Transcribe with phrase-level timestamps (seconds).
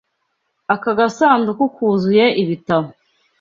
[0.73, 2.89] Aka gasanduku kuzuye ibitabo.